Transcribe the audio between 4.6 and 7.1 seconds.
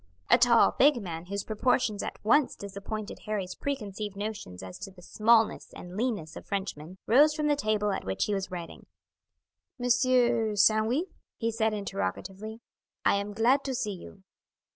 as to the smallness and leanness of Frenchmen,